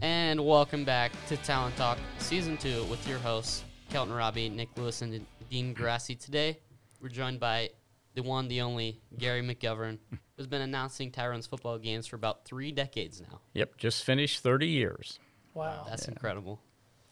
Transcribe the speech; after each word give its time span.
And 0.00 0.44
welcome 0.44 0.84
back 0.84 1.12
to 1.28 1.36
Talent 1.38 1.76
Talk 1.76 1.98
Season 2.18 2.56
2 2.56 2.84
with 2.84 3.06
your 3.08 3.18
hosts, 3.18 3.64
Kelton 3.90 4.12
Robbie, 4.14 4.48
Nick 4.48 4.68
Lewis, 4.76 5.02
and 5.02 5.24
Dean 5.50 5.72
Grassi. 5.72 6.14
Today, 6.14 6.58
we're 7.00 7.08
joined 7.08 7.40
by 7.40 7.70
the 8.14 8.22
one, 8.22 8.48
the 8.48 8.60
only, 8.60 9.00
Gary 9.18 9.42
McGovern, 9.42 9.98
who's 10.36 10.46
been 10.46 10.62
announcing 10.62 11.10
Tyrone's 11.10 11.46
football 11.46 11.78
games 11.78 12.06
for 12.06 12.16
about 12.16 12.44
three 12.44 12.72
decades 12.72 13.20
now. 13.20 13.40
Yep, 13.54 13.76
just 13.78 14.04
finished 14.04 14.40
30 14.42 14.66
years. 14.66 15.18
Wow. 15.54 15.86
That's 15.88 16.08
incredible. 16.08 16.60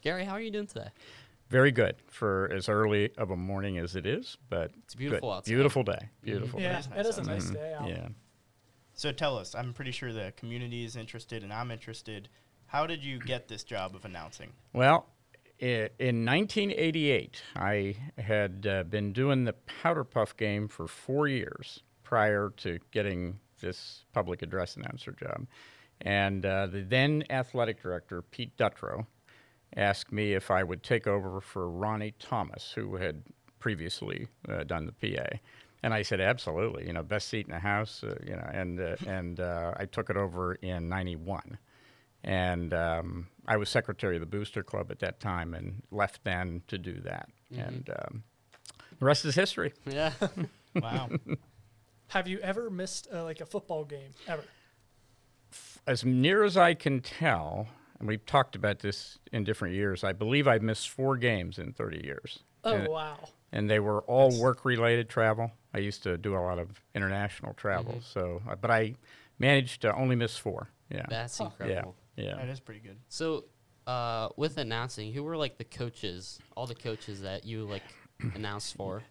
Gary, 0.02 0.24
how 0.24 0.32
are 0.32 0.40
you 0.40 0.50
doing 0.50 0.66
today? 0.66 0.88
Very 1.48 1.70
good 1.70 1.96
for 2.08 2.50
as 2.52 2.68
early 2.68 3.10
of 3.16 3.30
a 3.30 3.36
morning 3.36 3.78
as 3.78 3.94
it 3.94 4.06
is, 4.06 4.38
but 4.48 4.70
It's 4.84 4.94
beautiful 4.94 5.28
good. 5.28 5.36
outside. 5.36 5.50
Beautiful 5.50 5.82
day. 5.82 5.92
Mm-hmm. 5.92 6.24
Beautiful 6.24 6.60
yeah, 6.60 6.72
day. 6.72 6.78
is 6.78 6.86
it 6.86 7.06
is 7.06 7.18
a 7.18 7.20
outside. 7.20 7.26
nice 7.26 7.44
mm-hmm. 7.44 7.54
day 7.54 7.74
out. 7.74 7.88
Yeah. 7.88 8.08
So 8.94 9.12
tell 9.12 9.38
us, 9.38 9.54
I'm 9.54 9.72
pretty 9.72 9.90
sure 9.90 10.12
the 10.12 10.32
community 10.36 10.84
is 10.84 10.96
interested 10.96 11.42
and 11.42 11.52
I'm 11.52 11.70
interested. 11.70 12.28
How 12.72 12.86
did 12.86 13.04
you 13.04 13.18
get 13.18 13.48
this 13.48 13.64
job 13.64 13.94
of 13.94 14.06
announcing? 14.06 14.50
Well, 14.72 15.04
in 15.58 16.24
1988, 16.24 17.42
I 17.54 17.94
had 18.16 18.66
uh, 18.66 18.84
been 18.84 19.12
doing 19.12 19.44
the 19.44 19.52
Powder 19.52 20.04
Puff 20.04 20.34
game 20.38 20.68
for 20.68 20.88
four 20.88 21.28
years 21.28 21.82
prior 22.02 22.50
to 22.56 22.78
getting 22.90 23.38
this 23.60 24.06
public 24.14 24.40
address 24.40 24.78
announcer 24.78 25.12
job. 25.12 25.46
And 26.00 26.46
uh, 26.46 26.66
the 26.66 26.80
then 26.80 27.24
athletic 27.28 27.82
director, 27.82 28.22
Pete 28.22 28.56
Dutrow, 28.56 29.04
asked 29.76 30.10
me 30.10 30.32
if 30.32 30.50
I 30.50 30.62
would 30.62 30.82
take 30.82 31.06
over 31.06 31.42
for 31.42 31.68
Ronnie 31.68 32.14
Thomas, 32.18 32.72
who 32.74 32.96
had 32.96 33.22
previously 33.58 34.28
uh, 34.48 34.64
done 34.64 34.86
the 34.86 35.14
PA. 35.14 35.36
And 35.82 35.92
I 35.92 36.00
said, 36.00 36.22
absolutely, 36.22 36.86
you 36.86 36.94
know, 36.94 37.02
best 37.02 37.28
seat 37.28 37.44
in 37.44 37.52
the 37.52 37.58
house, 37.58 38.02
uh, 38.02 38.16
you 38.26 38.32
know, 38.32 38.50
and, 38.50 38.80
uh, 38.80 38.96
and 39.06 39.40
uh, 39.40 39.74
I 39.76 39.84
took 39.84 40.08
it 40.08 40.16
over 40.16 40.54
in 40.54 40.88
91. 40.88 41.58
And 42.24 42.72
um, 42.72 43.26
I 43.46 43.56
was 43.56 43.68
secretary 43.68 44.16
of 44.16 44.20
the 44.20 44.26
Booster 44.26 44.62
Club 44.62 44.90
at 44.90 45.00
that 45.00 45.18
time 45.20 45.54
and 45.54 45.82
left 45.90 46.22
then 46.24 46.62
to 46.68 46.78
do 46.78 47.00
that. 47.00 47.28
And 47.56 47.90
um, 47.98 48.22
the 48.98 49.04
rest 49.04 49.24
is 49.24 49.34
history. 49.34 49.72
Yeah. 49.86 50.12
Wow. 50.74 51.10
Have 52.08 52.26
you 52.26 52.38
ever 52.38 52.70
missed 52.70 53.06
uh, 53.12 53.24
like 53.24 53.42
a 53.42 53.46
football 53.46 53.84
game 53.84 54.12
ever? 54.26 54.42
As 55.86 56.02
near 56.04 56.44
as 56.44 56.56
I 56.56 56.72
can 56.72 57.00
tell, 57.00 57.66
and 57.98 58.08
we've 58.08 58.24
talked 58.24 58.56
about 58.56 58.78
this 58.78 59.18
in 59.32 59.44
different 59.44 59.74
years, 59.74 60.02
I 60.02 60.12
believe 60.12 60.48
I've 60.48 60.62
missed 60.62 60.88
four 60.88 61.16
games 61.18 61.58
in 61.58 61.72
30 61.74 62.00
years. 62.04 62.38
Oh 62.64 62.74
And- 62.74 62.88
wow. 62.88 63.18
and 63.52 63.68
they 63.68 63.80
were 63.80 64.00
all 64.02 64.30
work 64.40 64.64
related 64.64 65.10
travel. 65.10 65.52
I 65.74 65.78
used 65.78 66.02
to 66.04 66.16
do 66.16 66.34
a 66.34 66.40
lot 66.40 66.58
of 66.58 66.80
international 66.94 67.52
travel, 67.54 68.00
so 68.00 68.40
uh, 68.48 68.54
but 68.56 68.70
I 68.70 68.94
managed 69.38 69.82
to 69.82 69.94
only 69.94 70.16
miss 70.16 70.38
four. 70.38 70.70
Yeah, 70.90 71.04
That's 71.08 71.36
Huh. 71.38 71.50
yeah, 71.60 71.64
incredible. 71.66 71.96
Yeah. 72.16 72.36
That 72.36 72.48
is 72.48 72.60
pretty 72.60 72.80
good. 72.80 72.98
So, 73.08 73.44
uh, 73.86 74.28
with 74.36 74.58
announcing, 74.58 75.12
who 75.12 75.22
were 75.22 75.36
like 75.36 75.58
the 75.58 75.64
coaches, 75.64 76.38
all 76.56 76.66
the 76.66 76.74
coaches 76.74 77.22
that 77.22 77.44
you 77.44 77.64
like 77.64 77.82
announced 78.34 78.76
for? 78.76 79.02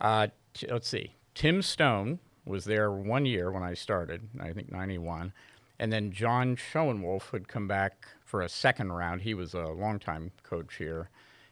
Uh, 0.00 0.28
t- 0.54 0.66
let's 0.70 0.88
see. 0.88 1.14
Tim 1.34 1.62
Stone 1.62 2.20
was 2.44 2.64
there 2.64 2.90
one 2.90 3.26
year 3.26 3.50
when 3.50 3.62
I 3.62 3.74
started, 3.74 4.28
I 4.40 4.52
think 4.52 4.70
'91, 4.70 5.32
and 5.78 5.92
then 5.92 6.12
John 6.12 6.56
Schoenwolf 6.56 7.32
would 7.32 7.48
come 7.48 7.66
back 7.66 8.06
for 8.24 8.42
a 8.42 8.48
second 8.48 8.92
round. 8.92 9.22
He 9.22 9.34
was 9.34 9.54
a 9.54 9.66
longtime 9.66 10.30
coach 10.42 10.76
here, 10.76 11.10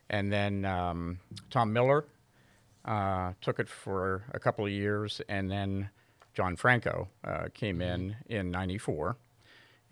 and 0.08 0.32
then 0.32 0.64
um, 0.64 1.18
Tom 1.50 1.72
Miller 1.72 2.06
uh, 2.84 3.32
took 3.40 3.58
it 3.58 3.68
for 3.68 4.24
a 4.32 4.38
couple 4.38 4.64
of 4.64 4.70
years, 4.70 5.20
and 5.28 5.50
then 5.50 5.90
John 6.34 6.56
Franco 6.56 7.08
uh, 7.24 7.48
came 7.54 7.82
in 7.82 8.16
in 8.28 8.50
'94. 8.50 9.16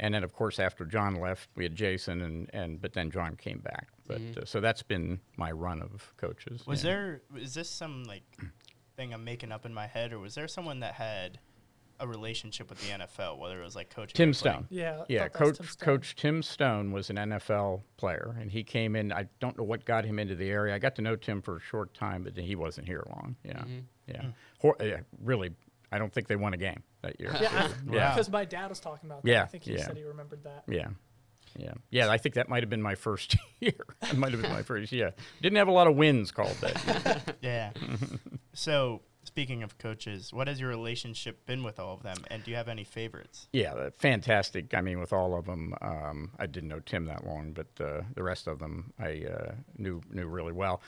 And 0.03 0.15
then, 0.15 0.25
of 0.25 0.33
course, 0.33 0.59
after 0.59 0.87
John 0.87 1.17
left, 1.17 1.51
we 1.57 1.63
had 1.63 1.77
Jason, 1.77 2.23
and, 2.23 2.51
and 2.55 2.81
but 2.81 2.95
then 2.95 3.11
John 3.11 3.37
came 3.37 3.59
back. 3.59 3.89
But 4.07 4.21
mm-hmm. 4.21 4.41
uh, 4.41 4.45
so 4.47 4.61
that's 4.61 4.83
been 4.83 5.21
my 5.37 5.53
run 5.53 5.83
of 5.83 6.15
coaches. 6.17 6.67
Was 6.67 6.83
yeah. 6.83 6.91
there 6.91 7.23
is 7.37 7.53
this 7.53 7.69
some 7.69 8.05
like 8.05 8.25
thing 8.97 9.13
I'm 9.13 9.25
making 9.25 9.53
up 9.53 9.67
in 9.67 9.75
my 9.75 9.87
head, 9.87 10.15
or 10.15 10.19
was 10.19 10.35
there 10.35 10.49
someone 10.49 10.81
that 10.81 10.95
had 10.95 11.39
a 12.01 12.09
relationship 12.09 12.71
with 12.71 12.81
the 12.81 12.95
NFL, 12.95 13.39
whether 13.39 13.61
it 13.61 13.65
was 13.65 13.77
like 13.77 13.91
coaching? 13.91 14.15
Tim? 14.15 14.33
Stone. 14.33 14.67
Yeah. 14.71 15.05
Yeah, 15.11 15.29
thought 15.29 15.33
that 15.35 15.41
was 15.41 15.51
coach 15.51 15.57
Tim 15.59 15.67
Stone. 15.67 15.87
Coach 15.87 16.15
Tim 16.17 16.43
Stone 16.43 16.93
was 16.93 17.11
an 17.11 17.17
NFL 17.17 17.83
player, 17.99 18.35
and 18.41 18.51
he 18.51 18.65
came 18.65 18.97
in. 18.97 19.13
I 19.13 19.27
don't 19.39 19.57
know 19.59 19.65
what 19.65 19.85
got 19.85 20.07
him 20.07 20.19
into 20.19 20.35
the 20.35 20.49
area. 20.49 20.75
I 20.75 20.79
got 20.79 20.97
to 20.97 21.03
know 21.03 21.15
Tim 21.15 21.43
for 21.43 21.57
a 21.59 21.61
short 21.61 21.93
time, 21.93 22.23
but 22.25 22.35
he 22.39 22.57
wasn't 22.57 22.87
here 22.87 23.05
long. 23.11 23.37
Yeah, 23.45 23.53
mm-hmm. 23.53 23.81
yeah. 24.07 24.23
Mm. 24.23 24.33
Hor- 24.61 24.77
yeah, 24.81 25.01
really. 25.23 25.51
I 25.93 25.99
don't 25.99 26.13
think 26.13 26.29
they 26.29 26.37
won 26.37 26.55
a 26.55 26.57
game 26.57 26.83
that 27.03 27.19
year. 27.21 27.31
Yeah, 27.41 27.69
Yeah. 27.91 28.11
because 28.15 28.31
my 28.31 28.45
dad 28.45 28.69
was 28.69 28.81
talking 28.81 29.09
about 29.11 29.23
that. 29.25 29.31
Yeah, 29.31 29.43
I 29.43 29.47
think 29.47 29.65
he 29.65 29.73
yeah. 29.75 29.87
said 29.87 29.97
he 29.97 30.05
remembered 30.05 30.45
that. 30.45 30.65
Yeah. 30.69 30.89
Yeah. 31.59 31.73
Yeah, 31.91 32.09
I 32.11 32.17
think 32.19 32.37
that 32.37 32.49
might 32.49 32.63
have 32.63 32.71
been 32.71 32.83
my 32.83 32.95
first 32.95 33.37
year. 33.61 33.73
That 34.01 34.17
might 34.17 34.33
have 34.33 34.41
been 34.41 34.53
my 34.53 34.63
first 34.63 34.93
year. 34.93 35.13
Didn't 35.43 35.57
have 35.57 35.69
a 35.69 35.73
lot 35.73 35.87
of 35.89 35.97
wins 35.97 36.31
called 36.31 36.57
that 36.61 36.85
year. 36.87 37.17
Yeah. 37.43 37.71
so 38.53 39.01
speaking 39.25 39.63
of 39.63 39.77
coaches, 39.79 40.33
what 40.33 40.47
has 40.49 40.61
your 40.61 40.69
relationship 40.69 41.45
been 41.47 41.63
with 41.65 41.79
all 41.81 41.95
of 41.95 42.03
them, 42.03 42.19
and 42.31 42.45
do 42.45 42.51
you 42.51 42.57
have 42.57 42.69
any 42.69 42.85
favorites? 42.85 43.49
Yeah, 43.53 43.73
uh, 43.75 43.91
fantastic. 43.99 44.75
I 44.75 44.81
mean, 44.81 45.01
with 45.01 45.13
all 45.13 45.37
of 45.37 45.47
them, 45.47 45.75
um, 45.81 46.31
I 46.39 46.47
didn't 46.47 46.69
know 46.69 46.81
Tim 46.81 47.07
that 47.07 47.27
long, 47.27 47.53
but 47.53 47.67
uh, 47.85 48.03
the 48.15 48.23
rest 48.23 48.47
of 48.47 48.59
them 48.59 48.93
I 48.99 49.25
uh, 49.31 49.53
knew 49.77 50.03
knew 50.11 50.27
really 50.29 50.53
well. 50.53 50.81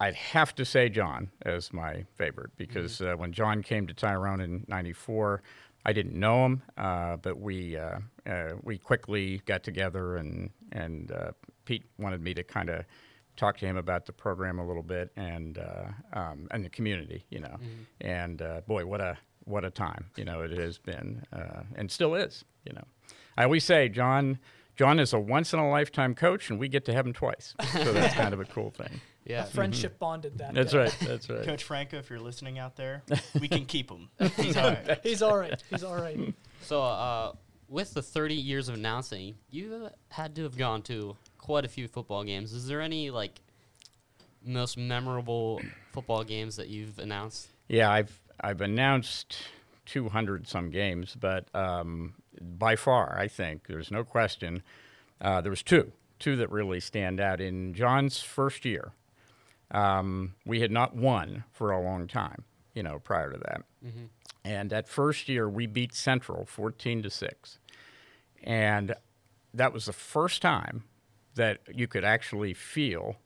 I'd 0.00 0.14
have 0.14 0.54
to 0.54 0.64
say 0.64 0.88
John 0.88 1.30
as 1.42 1.72
my 1.72 2.04
favorite 2.16 2.50
because 2.56 3.02
uh, 3.02 3.14
when 3.16 3.32
John 3.32 3.62
came 3.62 3.86
to 3.86 3.94
Tyrone 3.94 4.40
in 4.40 4.64
'94, 4.66 5.42
I 5.84 5.92
didn't 5.92 6.18
know 6.18 6.46
him, 6.46 6.62
uh, 6.76 7.16
but 7.16 7.38
we 7.38 7.76
uh, 7.76 7.98
uh, 8.26 8.52
we 8.62 8.78
quickly 8.78 9.42
got 9.46 9.62
together, 9.62 10.16
and 10.16 10.50
and 10.72 11.12
uh, 11.12 11.32
Pete 11.64 11.84
wanted 11.98 12.22
me 12.22 12.32
to 12.34 12.42
kind 12.42 12.70
of 12.70 12.84
talk 13.36 13.58
to 13.58 13.66
him 13.66 13.76
about 13.76 14.06
the 14.06 14.12
program 14.12 14.58
a 14.58 14.66
little 14.66 14.82
bit 14.82 15.10
and 15.16 15.58
uh, 15.58 16.18
um, 16.18 16.48
and 16.50 16.64
the 16.64 16.70
community, 16.70 17.24
you 17.30 17.40
know. 17.40 17.56
And 18.00 18.42
uh, 18.42 18.62
boy, 18.66 18.86
what 18.86 19.00
a 19.00 19.18
what 19.44 19.64
a 19.64 19.70
time, 19.70 20.10
you 20.16 20.24
know, 20.24 20.42
it 20.42 20.50
has 20.52 20.78
been 20.78 21.24
uh, 21.32 21.62
and 21.74 21.90
still 21.90 22.14
is, 22.14 22.44
you 22.64 22.72
know. 22.72 22.84
I 23.36 23.44
always 23.44 23.64
say 23.64 23.88
John. 23.88 24.38
John 24.76 24.98
is 24.98 25.12
a 25.12 25.18
once 25.20 25.52
in 25.52 25.58
a 25.58 25.68
lifetime 25.68 26.14
coach, 26.14 26.48
and 26.48 26.58
we 26.58 26.66
get 26.66 26.86
to 26.86 26.94
have 26.94 27.06
him 27.06 27.12
twice. 27.12 27.54
So 27.72 27.92
that's 27.92 28.14
kind 28.14 28.32
of 28.32 28.40
a 28.40 28.46
cool 28.46 28.70
thing. 28.70 29.00
Yeah. 29.24 29.44
A 29.44 29.46
friendship 29.46 29.98
bonded 29.98 30.38
that. 30.38 30.54
That's 30.54 30.72
day. 30.72 30.78
right. 30.78 30.96
That's 31.02 31.28
right. 31.28 31.44
Coach 31.44 31.64
Franco, 31.64 31.98
if 31.98 32.10
you're 32.10 32.20
listening 32.20 32.58
out 32.58 32.76
there, 32.76 33.02
we 33.40 33.48
can 33.48 33.64
keep 33.66 33.90
him. 33.90 34.08
He's 34.36 34.56
all 34.56 34.70
right. 34.70 35.00
He's 35.02 35.22
all 35.22 35.36
right. 35.36 35.62
He's 35.70 35.84
all 35.84 35.96
right. 35.96 36.34
So, 36.62 36.82
uh, 36.82 37.32
with 37.68 37.94
the 37.94 38.02
30 38.02 38.34
years 38.34 38.68
of 38.68 38.74
announcing, 38.74 39.36
you 39.50 39.90
had 40.08 40.34
to 40.36 40.42
have 40.42 40.56
gone 40.56 40.82
to 40.82 41.16
quite 41.38 41.64
a 41.64 41.68
few 41.68 41.86
football 41.86 42.24
games. 42.24 42.52
Is 42.52 42.66
there 42.66 42.80
any 42.80 43.10
like 43.10 43.40
most 44.44 44.76
memorable 44.76 45.60
football 45.92 46.24
games 46.24 46.56
that 46.56 46.68
you've 46.68 46.98
announced? 46.98 47.48
Yeah, 47.68 47.90
I've 47.90 48.20
I've 48.40 48.60
announced 48.60 49.36
200 49.86 50.48
some 50.48 50.70
games, 50.70 51.16
but 51.18 51.46
um, 51.54 52.14
by 52.40 52.76
far, 52.76 53.16
I 53.18 53.28
think 53.28 53.66
there's 53.66 53.90
no 53.90 54.04
question. 54.04 54.62
Uh, 55.20 55.40
there 55.40 55.50
was 55.50 55.62
two, 55.62 55.92
two 56.18 56.36
that 56.36 56.50
really 56.50 56.80
stand 56.80 57.20
out. 57.20 57.40
In 57.40 57.74
John's 57.74 58.20
first 58.20 58.64
year, 58.64 58.92
um, 59.70 60.34
we 60.44 60.60
had 60.60 60.70
not 60.70 60.94
won 60.94 61.44
for 61.52 61.70
a 61.70 61.80
long 61.80 62.06
time. 62.06 62.44
You 62.74 62.84
know, 62.84 63.00
prior 63.00 63.32
to 63.32 63.38
that, 63.38 63.62
and 64.44 64.70
that 64.70 64.88
first 64.88 65.28
year 65.28 65.48
we 65.48 65.66
beat 65.66 65.92
Central 65.92 66.46
14 66.46 67.02
to 67.02 67.10
six, 67.10 67.58
and 68.44 68.94
that 69.52 69.72
was 69.72 69.86
the 69.86 69.92
first 69.92 70.40
time 70.40 70.84
that 71.34 71.58
you 71.74 71.88
could 71.88 72.04
actually 72.04 72.54
feel 72.54 73.16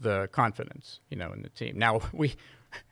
the 0.00 0.28
confidence, 0.32 1.00
you 1.10 1.16
know, 1.16 1.32
in 1.32 1.42
the 1.42 1.48
team. 1.50 1.78
Now 1.78 2.00
we 2.12 2.34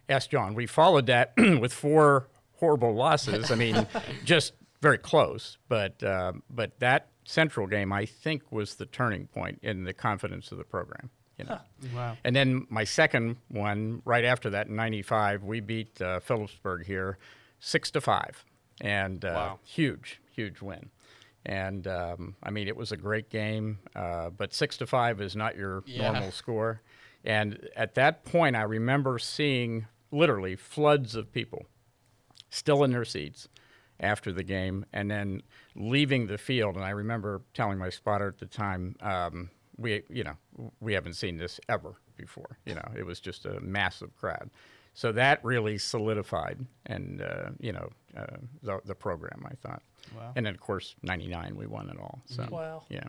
asked 0.08 0.30
John. 0.30 0.54
We 0.54 0.66
followed 0.66 1.06
that 1.06 1.32
with 1.36 1.72
four 1.72 2.28
horrible 2.56 2.94
losses. 2.94 3.50
I 3.50 3.54
mean, 3.54 3.86
just 4.24 4.52
very 4.82 4.98
close. 4.98 5.58
But 5.68 6.02
uh, 6.02 6.34
but 6.50 6.78
that 6.80 7.08
Central 7.24 7.66
game, 7.66 7.92
I 7.92 8.06
think, 8.06 8.52
was 8.52 8.76
the 8.76 8.86
turning 8.86 9.26
point 9.26 9.58
in 9.62 9.84
the 9.84 9.92
confidence 9.92 10.52
of 10.52 10.58
the 10.58 10.64
program. 10.64 11.10
You 11.38 11.44
know. 11.44 11.58
Wow. 11.94 12.16
And 12.24 12.34
then 12.34 12.66
my 12.70 12.84
second 12.84 13.36
one, 13.48 14.00
right 14.04 14.24
after 14.24 14.50
that, 14.50 14.68
in 14.68 14.76
'95, 14.76 15.42
we 15.44 15.60
beat 15.60 16.00
uh, 16.00 16.20
Philipsburg 16.20 16.86
here, 16.86 17.18
six 17.60 17.90
to 17.92 18.00
five, 18.00 18.44
and 18.80 19.24
uh, 19.24 19.32
Wow. 19.34 19.58
huge, 19.64 20.20
huge 20.32 20.60
win. 20.62 20.90
And 21.44 21.86
um, 21.86 22.34
I 22.42 22.50
mean, 22.50 22.66
it 22.68 22.76
was 22.76 22.90
a 22.90 22.96
great 22.96 23.28
game, 23.30 23.78
uh, 23.94 24.30
but 24.30 24.52
six 24.54 24.76
to 24.78 24.86
five 24.86 25.20
is 25.20 25.36
not 25.36 25.56
your 25.56 25.82
Yeah. 25.86 26.10
normal 26.10 26.32
score. 26.32 26.80
And 27.24 27.68
at 27.76 27.94
that 27.94 28.24
point, 28.24 28.56
I 28.56 28.62
remember 28.62 29.18
seeing 29.18 29.86
literally 30.10 30.56
floods 30.56 31.14
of 31.14 31.32
people 31.32 31.66
still 32.50 32.82
in 32.84 32.92
their 32.92 33.04
seats 33.04 33.48
after 34.00 34.32
the 34.32 34.42
game, 34.44 34.84
and 34.92 35.10
then 35.10 35.42
leaving 35.74 36.26
the 36.26 36.38
field. 36.38 36.76
And 36.76 36.84
I 36.84 36.90
remember 36.90 37.42
telling 37.54 37.78
my 37.78 37.90
spotter 37.90 38.28
at 38.28 38.38
the 38.38 38.46
time, 38.46 38.94
um, 39.00 39.50
"We, 39.78 40.02
you 40.08 40.24
know, 40.24 40.36
we 40.80 40.92
haven't 40.94 41.14
seen 41.14 41.36
this 41.38 41.60
ever 41.68 41.94
before. 42.16 42.58
You 42.64 42.74
know, 42.74 42.88
it 42.96 43.04
was 43.06 43.20
just 43.20 43.46
a 43.46 43.60
massive 43.60 44.14
crowd." 44.16 44.50
So 44.94 45.12
that 45.12 45.44
really 45.44 45.76
solidified 45.76 46.64
and 46.86 47.20
uh, 47.20 47.50
you 47.60 47.72
know 47.72 47.90
uh, 48.16 48.36
the 48.62 48.80
the 48.84 48.94
program. 48.94 49.44
I 49.44 49.54
thought, 49.56 49.82
Wow. 50.16 50.32
and 50.36 50.46
then 50.46 50.54
of 50.54 50.60
course 50.60 50.94
'99 51.02 51.54
we 51.56 51.66
won 51.66 51.90
it 51.90 51.98
all. 52.00 52.20
So 52.26 52.46
Wow. 52.50 52.84
yeah, 52.88 53.04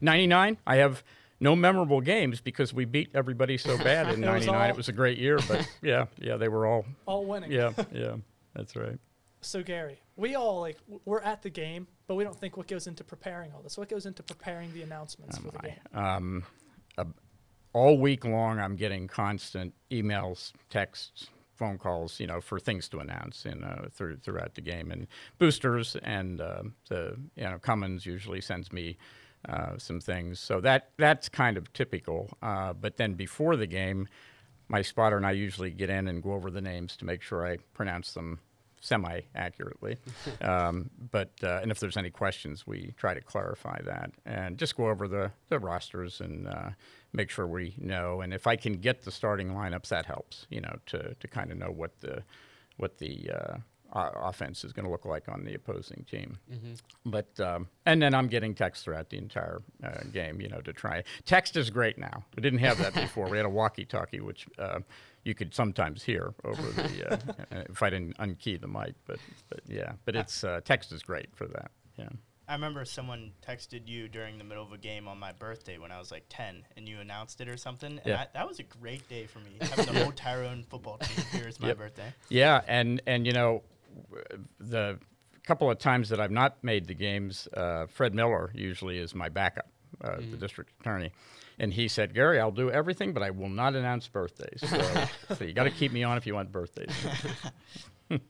'99 0.00 0.58
I 0.66 0.76
have 0.76 1.02
no 1.38 1.54
memorable 1.54 2.00
games 2.00 2.40
because 2.40 2.72
we 2.72 2.86
beat 2.86 3.10
everybody 3.14 3.58
so 3.58 3.76
bad 3.76 4.06
in 4.14 4.24
It 4.24 4.32
was 4.32 4.46
'99. 4.46 4.54
all- 4.54 4.70
It 4.70 4.76
was 4.76 4.88
a 4.88 4.92
great 4.92 5.18
year, 5.18 5.38
but 5.46 5.68
yeah, 5.82 6.06
yeah, 6.18 6.36
they 6.38 6.48
were 6.48 6.66
all 6.66 6.86
All 7.06 7.24
winning. 7.26 7.52
yeah, 7.52 7.72
yeah, 7.92 8.16
that's 8.54 8.74
right. 8.76 8.98
So 9.40 9.62
Gary, 9.62 10.00
we 10.16 10.34
all 10.34 10.60
like 10.60 10.78
w- 10.86 11.00
we're 11.04 11.20
at 11.20 11.42
the 11.42 11.50
game, 11.50 11.86
but 12.06 12.16
we 12.16 12.24
don't 12.24 12.38
think 12.38 12.56
what 12.56 12.66
goes 12.66 12.86
into 12.86 13.04
preparing 13.04 13.52
all 13.52 13.62
this. 13.62 13.78
What 13.78 13.88
goes 13.88 14.06
into 14.06 14.22
preparing 14.22 14.72
the 14.72 14.82
announcements 14.82 15.38
for 15.38 15.50
the 15.50 15.58
game? 15.58 15.74
Um, 15.94 16.44
uh, 16.98 17.04
all 17.72 17.98
week 17.98 18.24
long, 18.24 18.58
I'm 18.58 18.76
getting 18.76 19.06
constant 19.06 19.74
emails, 19.90 20.52
texts, 20.70 21.28
phone 21.54 21.78
calls, 21.78 22.18
you 22.20 22.26
know, 22.26 22.40
for 22.40 22.58
things 22.58 22.88
to 22.88 22.98
announce 22.98 23.46
in 23.46 23.62
uh, 23.64 23.88
through, 23.92 24.16
throughout 24.16 24.54
the 24.54 24.60
game, 24.60 24.90
and 24.90 25.06
boosters 25.38 25.96
and 26.02 26.40
uh, 26.40 26.62
the 26.88 27.16
you 27.36 27.44
know 27.44 27.58
Cummins 27.58 28.06
usually 28.06 28.40
sends 28.40 28.72
me 28.72 28.96
uh, 29.48 29.76
some 29.78 30.00
things, 30.00 30.40
so 30.40 30.60
that 30.60 30.90
that's 30.96 31.28
kind 31.28 31.56
of 31.56 31.72
typical. 31.72 32.30
Uh, 32.42 32.72
but 32.72 32.96
then 32.96 33.14
before 33.14 33.56
the 33.56 33.66
game, 33.66 34.08
my 34.68 34.82
spotter 34.82 35.16
and 35.16 35.26
I 35.26 35.32
usually 35.32 35.70
get 35.70 35.90
in 35.90 36.08
and 36.08 36.22
go 36.22 36.32
over 36.32 36.50
the 36.50 36.60
names 36.60 36.96
to 36.96 37.04
make 37.04 37.22
sure 37.22 37.46
I 37.46 37.58
pronounce 37.74 38.12
them 38.14 38.40
semi 38.86 39.20
accurately. 39.34 39.96
um, 40.40 40.90
but 41.10 41.30
uh, 41.42 41.58
and 41.62 41.70
if 41.70 41.80
there's 41.80 41.96
any 41.96 42.10
questions, 42.10 42.66
we 42.66 42.94
try 42.96 43.14
to 43.14 43.20
clarify 43.20 43.80
that 43.82 44.12
and 44.24 44.58
just 44.58 44.76
go 44.76 44.88
over 44.88 45.08
the, 45.08 45.32
the 45.48 45.58
rosters 45.58 46.20
and 46.20 46.48
uh, 46.48 46.70
make 47.12 47.30
sure 47.30 47.46
we 47.46 47.74
know. 47.78 48.20
And 48.20 48.32
if 48.32 48.46
I 48.46 48.56
can 48.56 48.74
get 48.74 49.02
the 49.02 49.10
starting 49.10 49.50
lineups, 49.50 49.88
that 49.88 50.06
helps. 50.06 50.46
You 50.50 50.60
know, 50.60 50.76
to, 50.86 51.14
to 51.14 51.28
kind 51.28 51.50
of 51.50 51.58
know 51.58 51.70
what 51.70 51.98
the 52.00 52.22
what 52.76 52.98
the 52.98 53.30
uh, 53.30 53.56
offense 53.96 54.64
is 54.64 54.72
going 54.72 54.84
to 54.84 54.90
look 54.90 55.04
like 55.04 55.28
on 55.28 55.44
the 55.44 55.54
opposing 55.54 56.04
team. 56.10 56.38
But 57.04 57.38
um, 57.40 57.68
and 57.84 58.00
then 58.02 58.14
I'm 58.14 58.28
getting 58.28 58.54
text 58.54 58.84
throughout 58.84 59.10
the 59.10 59.18
entire 59.18 59.62
uh, 59.84 60.02
game. 60.12 60.40
You 60.40 60.48
know, 60.48 60.60
to 60.60 60.72
try 60.72 61.04
text 61.24 61.56
is 61.56 61.70
great 61.70 61.98
now. 61.98 62.24
We 62.36 62.42
didn't 62.42 62.60
have 62.60 62.78
that 62.78 62.94
before. 63.06 63.28
we 63.28 63.36
had 63.36 63.46
a 63.46 63.50
walkie-talkie, 63.50 64.20
which 64.20 64.46
uh, 64.58 64.80
you 65.24 65.34
could 65.34 65.54
sometimes 65.54 66.02
hear 66.02 66.34
over 66.44 66.62
the 66.62 67.12
uh, 67.12 67.16
uh, 67.56 67.62
if 67.70 67.82
I 67.82 67.90
didn't 67.90 68.16
unkey 68.18 68.60
the 68.60 68.68
mic. 68.68 68.94
But 69.06 69.18
but 69.48 69.60
yeah, 69.68 69.92
but 70.04 70.16
it's 70.16 70.44
uh, 70.44 70.60
text 70.64 70.92
is 70.92 71.02
great 71.02 71.28
for 71.34 71.46
that. 71.48 71.70
Yeah. 71.98 72.08
I 72.48 72.52
remember 72.54 72.84
someone 72.84 73.32
texted 73.44 73.88
you 73.88 74.06
during 74.06 74.38
the 74.38 74.44
middle 74.44 74.62
of 74.62 74.70
a 74.72 74.78
game 74.78 75.08
on 75.08 75.18
my 75.18 75.32
birthday 75.32 75.78
when 75.78 75.90
I 75.90 75.98
was 75.98 76.12
like 76.12 76.26
10, 76.28 76.62
and 76.76 76.88
you 76.88 77.00
announced 77.00 77.40
it 77.40 77.48
or 77.48 77.56
something. 77.56 77.92
And 77.98 78.06
Yeah. 78.06 78.20
I, 78.20 78.26
that 78.34 78.46
was 78.46 78.60
a 78.60 78.62
great 78.62 79.08
day 79.08 79.26
for 79.26 79.40
me, 79.40 79.56
having 79.60 79.92
the 79.92 80.00
whole 80.04 80.12
Tyrone 80.12 80.62
football 80.62 80.98
team 80.98 81.24
here 81.32 81.48
is 81.48 81.58
my 81.58 81.68
Yep. 81.68 81.78
birthday. 81.78 82.14
Yeah, 82.28 82.60
and 82.68 83.02
and 83.08 83.26
you 83.26 83.32
know, 83.32 83.64
the 84.58 84.98
couple 85.44 85.70
of 85.70 85.78
times 85.78 86.08
that 86.08 86.20
I've 86.20 86.30
not 86.30 86.62
made 86.62 86.86
the 86.86 86.94
games, 86.94 87.48
uh, 87.54 87.86
Fred 87.86 88.14
Miller 88.14 88.50
usually 88.54 88.98
is 88.98 89.14
my 89.14 89.28
backup, 89.28 89.68
uh, 90.02 90.16
the 90.16 90.36
district 90.36 90.72
attorney, 90.80 91.12
and 91.58 91.72
he 91.72 91.88
said, 91.88 92.14
Gary, 92.14 92.40
I'll 92.40 92.50
do 92.50 92.70
everything, 92.70 93.12
but 93.12 93.22
I 93.22 93.30
will 93.30 93.48
not 93.48 93.74
announce 93.74 94.08
birthdays. 94.08 94.60
So, 94.68 95.04
so 95.36 95.44
you 95.44 95.52
got 95.52 95.64
to 95.64 95.70
keep 95.70 95.92
me 95.92 96.02
on 96.02 96.16
if 96.16 96.26
you 96.26 96.34
want 96.34 96.50
birthdays. 96.50 96.90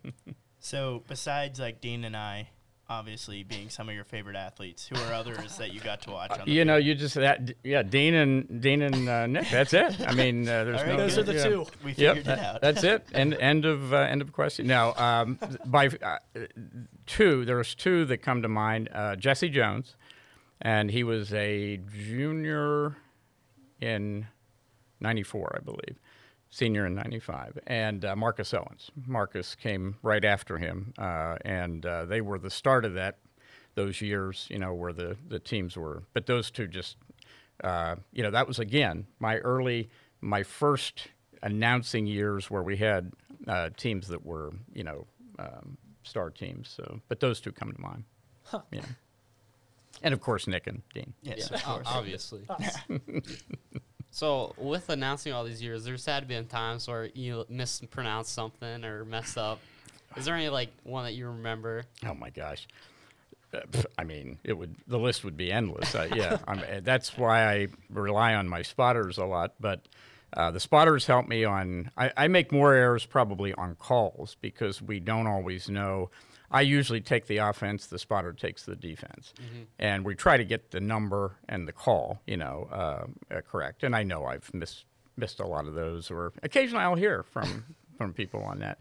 So, 0.67 1.05
besides 1.07 1.61
like 1.61 1.81
Dean 1.81 2.03
and 2.03 2.17
I, 2.17 2.49
obviously 2.89 3.43
being 3.43 3.69
some 3.69 3.89
of 3.89 3.95
your 3.95 4.05
favorite 4.05 4.37
athletes, 4.37 4.87
who 4.87 4.97
are 5.03 5.13
others 5.13 5.57
that 5.59 5.73
you 5.73 5.81
got 5.81 6.03
to 6.03 6.11
watch 6.11 6.31
on 6.31 6.47
the 6.47 6.53
you 6.53 6.65
know, 6.65 6.77
field? 6.77 6.87
you 6.87 6.95
just 6.95 7.15
that 7.17 7.51
yeah, 7.65 7.83
Dean 7.83 8.15
and 8.15 8.61
Dean 8.63 8.83
and 8.83 9.09
uh, 9.09 9.27
Nick. 9.27 9.49
That's 9.51 9.73
it. 9.75 10.01
I 10.07 10.15
mean, 10.15 10.49
uh, 10.49 10.65
there's 10.65 10.77
right, 10.83 10.89
no. 10.89 10.97
Those 10.97 11.19
are 11.19 11.23
the 11.25 11.43
two. 11.43 11.67
We 11.85 11.93
Yep, 11.93 11.97
figured 11.97 12.19
it 12.19 12.25
that- 12.25 12.39
out. 12.39 12.61
that's 12.61 12.85
it. 12.85 13.07
End 13.13 13.35
end 13.35 13.65
of 13.65 13.93
uh, 13.93 13.97
end 13.99 14.23
of 14.23 14.33
question. 14.33 14.67
Now, 14.67 14.95
um, 14.95 15.39
by 15.65 15.89
uh, 15.89 16.19
two, 17.07 17.45
there's 17.45 17.75
two 17.75 18.05
that 18.07 18.19
come 18.19 18.43
to 18.43 18.49
mind. 18.49 18.89
Uh, 18.93 19.17
Jesse 19.17 19.49
Jones, 19.49 19.97
and 20.61 20.91
he 20.91 21.03
was 21.05 21.33
a 21.35 21.79
junior 21.79 22.97
in 23.81 24.27
'94, 25.01 25.57
I 25.61 25.65
believe, 25.65 25.97
senior 26.51 26.87
in 26.87 26.95
'95, 26.95 27.59
and 27.67 28.05
uh, 28.05 28.17
Marcus 28.17 28.53
Owens. 28.55 28.91
Marcus 29.07 29.55
came 29.55 29.97
right 30.03 30.25
after 30.25 30.59
him, 30.59 30.93
uh, 30.99 31.37
and 31.45 31.85
uh, 31.85 32.05
they 32.05 32.21
were 32.21 32.39
the 32.39 32.51
start 32.51 32.85
of 32.85 32.95
that. 32.95 33.19
Those 33.75 34.01
years, 34.01 34.47
you 34.51 34.59
know, 34.59 34.73
where 34.73 34.93
the 34.93 35.17
the 35.29 35.39
teams 35.39 35.77
were. 35.77 36.03
But 36.15 36.27
those 36.27 36.51
two 36.51 36.67
just 36.67 36.97
uh, 37.63 37.97
you 38.13 38.23
know, 38.23 38.31
that 38.31 38.47
was 38.49 38.59
again 38.59 39.07
my 39.19 39.37
early, 39.39 39.91
my 40.21 40.43
first 40.43 41.09
announcing 41.43 42.07
years 42.07 42.51
where 42.51 42.63
we 42.63 42.77
had 42.79 43.13
uh, 43.47 43.69
teams 43.77 44.09
that 44.09 44.25
were, 44.25 44.53
you 44.73 44.83
know, 44.83 45.07
um, 45.39 45.77
star 46.03 46.31
teams. 46.31 46.69
So, 46.75 47.01
but 47.09 47.21
those 47.21 47.41
two 47.41 47.53
come 47.53 47.73
to 47.73 47.81
mind. 47.81 48.05
Yeah. 48.73 48.81
And 50.03 50.15
of 50.15 50.21
course, 50.21 50.47
Nick 50.47 50.67
and 50.67 50.83
Dean. 50.95 51.13
yes, 51.23 51.49
Yeah, 51.51 51.57
of 51.57 51.63
course. 51.65 51.87
obviously. 51.87 52.47
So 54.17 54.55
with 54.57 54.89
announcing 54.89 55.35
all 55.35 55.45
these 55.45 55.63
years, 55.63 55.85
there's 55.85 56.07
had 56.07 56.21
to 56.21 56.27
been 56.27 56.47
times 56.47 56.89
where 56.89 57.11
you 57.13 57.45
mispronounced 57.51 58.33
something 58.33 58.83
or 58.83 59.05
messed 59.05 59.37
up. 59.37 59.61
Is 60.17 60.25
there 60.25 60.35
any 60.35 60.49
like 60.49 60.71
one 60.85 61.05
that 61.05 61.13
you 61.13 61.27
remember? 61.27 61.85
Oh 62.03 62.15
my 62.15 62.31
gosh. 62.31 62.67
Uh, 63.53 63.61
I 63.99 64.05
mean, 64.05 64.39
it 64.43 64.55
would 64.55 64.75
the 64.87 64.99
list 64.99 65.23
would 65.23 65.37
be 65.37 65.53
endless. 65.53 65.95
Uh, 65.95 66.09
yeah, 66.15 66.39
I'm, 66.49 66.61
uh, 66.61 66.81
that's 66.83 67.19
why 67.19 67.45
I 67.45 67.69
rely 67.91 68.35
on 68.35 68.49
my 68.49 68.63
spotters 68.63 69.19
a 69.19 69.27
lot. 69.27 69.53
But 69.61 69.87
uh, 70.33 70.51
the 70.51 70.61
spotters 70.61 71.05
help 71.05 71.29
me 71.29 71.45
on. 71.45 71.91
I, 71.95 72.11
I 72.17 72.29
make 72.29 72.51
more 72.51 72.73
errors 72.73 73.05
probably 73.05 73.53
on 73.53 73.75
calls 73.75 74.39
because 74.41 74.81
we 74.81 74.99
don't 74.99 75.27
always 75.27 75.69
know. 75.69 76.09
I 76.51 76.61
usually 76.63 77.01
take 77.01 77.27
the 77.27 77.39
offense. 77.39 77.87
The 77.87 77.99
spotter 77.99 78.33
takes 78.33 78.65
the 78.65 78.77
defense, 78.77 79.35
and 79.79 80.05
we 80.05 80.15
try 80.15 80.37
to 80.37 80.45
get 80.45 80.71
the 80.71 80.81
number 80.81 81.37
and 81.49 81.67
the 81.67 81.73
call, 81.73 82.21
you 82.27 82.37
know, 82.37 82.69
uh, 82.71 83.35
uh, 83.35 83.41
correct. 83.43 83.83
And 83.83 83.95
I 83.97 84.03
know 84.03 84.25
I've 84.25 84.53
missed 84.55 84.85
missed 85.17 85.41
a 85.41 85.47
lot 85.47 85.67
of 85.67 85.75
those, 85.75 86.11
or 86.11 86.33
occasionally 86.43 86.85
I'll 86.85 86.95
hear 86.95 87.23
from 87.23 87.65
from 87.99 88.13
people 88.13 88.43
on 88.43 88.61
that. 88.61 88.81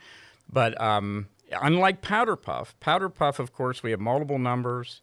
But 0.52 0.80
um, 0.80 1.28
unlike 1.62 2.02
Powder 2.02 2.36
Puff, 2.36 2.80
Powder 2.80 3.10
Puff, 3.10 3.40
of 3.40 3.54
course, 3.54 3.84
we 3.84 3.92
have 3.92 4.00
multiple 4.00 4.40
numbers. 4.40 5.02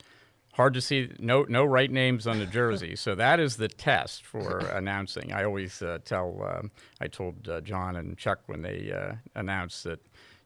Hard 0.55 0.75
to 0.75 0.83
see, 0.83 1.11
no 1.19 1.45
no 1.49 1.65
right 1.65 1.91
names 1.91 2.27
on 2.27 2.39
the 2.39 2.47
jersey. 2.47 2.95
so 3.05 3.15
that 3.15 3.41
is 3.41 3.57
the 3.57 3.69
test 3.69 4.25
for 4.25 4.59
announcing. 4.59 5.33
I 5.33 5.45
always 5.45 5.81
uh, 5.81 5.99
tell, 6.05 6.43
um, 6.45 6.71
I 7.01 7.09
told 7.09 7.49
uh, 7.49 7.61
John 7.63 7.97
and 7.97 8.17
Chuck 8.19 8.41
when 8.47 8.63
they 8.63 8.93
uh, 8.93 9.15
announced 9.35 9.85
that 9.85 10.01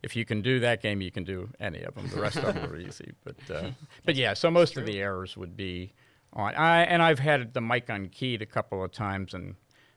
if 0.07 0.17
you 0.17 0.25
can 0.25 0.41
do 0.41 0.61
that 0.61 0.81
game, 0.81 1.01
you 1.03 1.11
can 1.11 1.25
do 1.25 1.49
any 1.61 1.83
of 1.83 1.95
them. 1.95 2.07
The 2.09 2.21
rest 2.21 2.37
of 2.39 2.55
them 2.55 2.65
are 2.71 2.77
easy. 2.89 3.11
But 3.25 3.37
uh, 3.55 3.71
but 4.07 4.15
yeah, 4.17 4.33
so 4.35 4.51
most 4.51 4.77
of 4.79 4.87
the 4.87 5.01
errors 5.01 5.37
would 5.37 5.57
be 5.57 5.93
on. 6.33 6.55
I, 6.55 6.83
and 6.85 7.03
I've 7.03 7.19
had 7.19 7.53
the 7.53 7.61
mic 7.61 7.89
unkeyed 7.89 8.41
a 8.41 8.47
couple 8.47 8.83
of 8.85 8.93
times, 8.93 9.35
and 9.35 9.57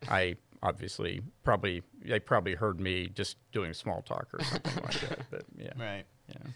I 0.10 0.36
obviously 0.62 1.22
probably 1.44 1.84
they 2.04 2.20
probably 2.20 2.56
heard 2.56 2.80
me 2.82 3.08
just 3.14 3.38
doing 3.54 3.74
small 3.74 4.02
talk 4.02 4.28
or 4.34 4.44
something 4.44 4.84
like 4.84 5.00
that. 5.08 5.20
But 5.32 5.44
yeah, 5.58 5.72
Right. 5.78 6.06
yeah. 6.28 6.52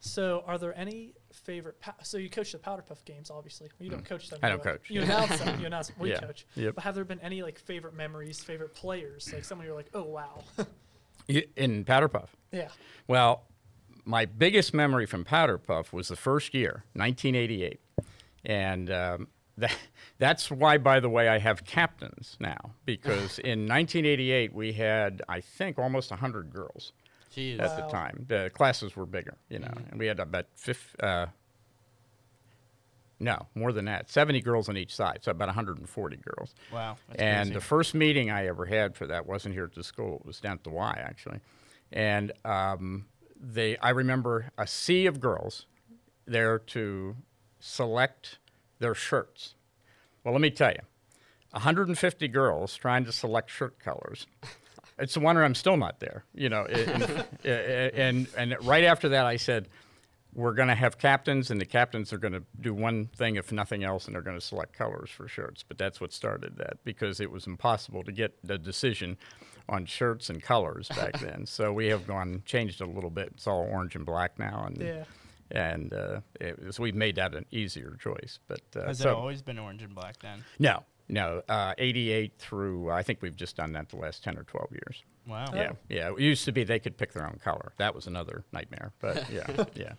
So, 0.00 0.44
are 0.46 0.58
there 0.58 0.76
any 0.78 1.14
favorite? 1.32 1.80
pow- 1.80 1.94
so, 2.04 2.18
you 2.18 2.30
coach 2.30 2.52
the 2.52 2.58
Powder 2.58 2.82
Puff 2.82 3.04
games, 3.04 3.30
obviously. 3.32 3.68
You 3.80 3.90
don't 3.90 4.04
coach 4.04 4.30
them. 4.30 4.38
I 4.44 4.46
you, 4.46 4.52
don't 4.54 4.62
coach, 4.62 4.80
You 4.88 5.02
announce 5.02 5.38
them. 5.40 5.58
You 5.60 5.66
announce. 5.66 5.90
We 5.98 6.10
Yeah. 6.14 6.20
coach. 6.20 6.46
Yep. 6.54 6.76
But 6.76 6.84
have 6.84 6.94
there 6.94 7.04
been 7.04 7.18
any 7.20 7.42
like 7.42 7.58
favorite 7.58 7.94
memories, 7.94 8.38
favorite 8.40 8.74
players, 8.74 9.30
like 9.34 9.44
someone 9.44 9.66
you're 9.66 9.74
like, 9.74 9.90
oh 9.94 10.04
wow, 10.04 10.44
Y- 10.56 10.64
In 11.28 11.84
Powder 11.84 12.08
Puff. 12.08 12.34
yeah. 12.52 12.68
Well, 13.06 13.44
my 14.04 14.24
biggest 14.24 14.72
memory 14.72 15.04
from 15.06 15.24
Powder 15.24 15.58
Puff 15.58 15.92
was 15.92 16.08
the 16.08 16.16
first 16.16 16.54
year, 16.54 16.84
1988, 16.94 17.80
and 18.44 18.90
um, 18.90 19.28
that, 19.58 19.76
that's 20.18 20.50
why, 20.50 20.78
by 20.78 21.00
the 21.00 21.08
way, 21.10 21.28
I 21.28 21.38
have 21.38 21.64
captains 21.64 22.36
now 22.40 22.72
because 22.86 23.38
in 23.44 23.66
1988 23.66 24.52
we 24.54 24.72
had, 24.72 25.22
I 25.28 25.40
think, 25.40 25.78
almost 25.78 26.10
100 26.10 26.50
girls 26.52 26.92
Jeez. 27.34 27.60
at 27.60 27.76
the 27.76 27.86
time. 27.92 28.24
The 28.28 28.50
classes 28.54 28.96
were 28.96 29.06
bigger, 29.06 29.36
you 29.50 29.58
know, 29.58 29.72
and 29.90 29.98
we 29.98 30.06
had 30.06 30.20
about 30.20 30.46
fif- 30.54 30.96
uh, 31.00 31.26
no, 33.20 33.46
more 33.54 33.72
than 33.72 33.86
that, 33.86 34.08
70 34.08 34.40
girls 34.42 34.68
on 34.68 34.76
each 34.76 34.94
side, 34.94 35.20
so 35.22 35.32
about 35.32 35.48
140 35.48 36.16
girls. 36.16 36.54
Wow. 36.72 36.96
And 37.16 37.48
crazy. 37.48 37.54
the 37.54 37.60
first 37.60 37.94
meeting 37.94 38.30
I 38.30 38.46
ever 38.46 38.64
had 38.64 38.96
for 38.96 39.06
that 39.08 39.26
wasn't 39.26 39.54
here 39.54 39.64
at 39.64 39.74
the 39.74 39.82
school; 39.82 40.16
it 40.20 40.26
was 40.26 40.40
down 40.40 40.52
at 40.52 40.64
the 40.64 40.70
Y 40.70 40.98
actually. 41.02 41.40
And 41.90 42.32
um, 42.44 43.06
they, 43.40 43.76
I 43.78 43.90
remember 43.90 44.50
a 44.56 44.66
sea 44.66 45.06
of 45.06 45.20
girls 45.20 45.66
there 46.26 46.58
to 46.58 47.16
select 47.58 48.38
their 48.78 48.94
shirts. 48.94 49.54
Well, 50.22 50.32
let 50.32 50.40
me 50.40 50.50
tell 50.50 50.70
you, 50.70 50.82
150 51.52 52.28
girls 52.28 52.76
trying 52.76 53.04
to 53.04 53.12
select 53.12 53.50
shirt 53.50 53.78
colors. 53.78 54.26
It's 54.98 55.16
a 55.16 55.20
wonder 55.20 55.44
I'm 55.44 55.54
still 55.54 55.76
not 55.76 56.00
there, 56.00 56.24
you 56.34 56.48
know. 56.48 56.66
And, 57.44 57.94
and, 57.94 58.28
and 58.36 58.56
right 58.66 58.84
after 58.84 59.10
that, 59.10 59.26
I 59.26 59.36
said, 59.36 59.68
we're 60.34 60.52
going 60.52 60.68
to 60.68 60.74
have 60.74 60.98
captains, 60.98 61.50
and 61.50 61.60
the 61.60 61.64
captains 61.66 62.12
are 62.12 62.18
going 62.18 62.34
to 62.34 62.42
do 62.60 62.72
one 62.74 63.06
thing, 63.06 63.36
if 63.36 63.50
nothing 63.50 63.82
else, 63.82 64.06
and 64.06 64.14
they're 64.14 64.22
going 64.22 64.38
to 64.38 64.44
select 64.44 64.72
colors 64.72 65.10
for 65.10 65.26
shirts. 65.26 65.62
But 65.66 65.78
that's 65.78 66.00
what 66.00 66.12
started 66.12 66.56
that 66.58 66.84
because 66.84 67.20
it 67.20 67.30
was 67.30 67.46
impossible 67.46 68.04
to 68.04 68.12
get 68.12 68.34
the 68.44 68.58
decision 68.58 69.16
on 69.68 69.84
shirts 69.86 70.30
and 70.30 70.42
colors 70.42 70.88
back 70.90 71.18
then. 71.20 71.44
So 71.46 71.72
we 71.72 71.86
have 71.88 72.06
gone 72.06 72.42
changed 72.46 72.80
a 72.80 72.86
little 72.86 73.10
bit. 73.10 73.30
It's 73.34 73.46
all 73.46 73.68
orange 73.70 73.96
and 73.96 74.06
black 74.06 74.38
now, 74.38 74.64
and 74.66 74.76
Yeah. 74.80 75.04
and 75.50 75.92
uh, 75.92 76.20
it, 76.40 76.74
so 76.74 76.82
we've 76.82 76.94
made 76.94 77.16
that 77.16 77.34
an 77.34 77.46
easier 77.50 77.96
choice. 78.00 78.38
But 78.48 78.60
uh, 78.76 78.86
Has 78.86 78.98
so 78.98 79.10
it 79.10 79.14
always 79.14 79.42
been 79.42 79.58
orange 79.58 79.82
and 79.82 79.94
black 79.94 80.18
then? 80.20 80.44
no, 80.58 80.84
no, 81.08 81.42
uh, 81.48 81.74
88 81.78 82.32
through 82.38 82.90
I 82.90 83.02
think 83.02 83.22
we've 83.22 83.36
just 83.36 83.56
done 83.56 83.72
that 83.72 83.88
the 83.88 83.96
last 83.96 84.22
10 84.24 84.38
or 84.38 84.42
12 84.44 84.72
years. 84.72 85.02
Wow. 85.26 85.46
Yeah, 85.54 85.72
yeah. 85.88 86.10
It 86.10 86.20
used 86.20 86.44
to 86.46 86.52
be 86.52 86.64
they 86.64 86.78
could 86.78 86.96
pick 86.96 87.12
their 87.12 87.26
own 87.26 87.38
color. 87.42 87.72
That 87.76 87.94
was 87.94 88.06
another 88.06 88.44
nightmare. 88.52 88.92
But 89.00 89.30
yeah, 89.32 89.64
yeah. 89.74 89.92